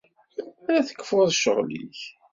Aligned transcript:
Melmi 0.61 0.69
ara 0.69 0.87
tekfuḍ 0.87 1.29
cceɣl-ik? 1.35 1.99